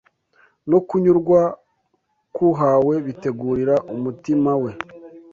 [0.69, 1.41] no kunyurwa
[2.33, 4.71] k’uhawe bitegurira umutima we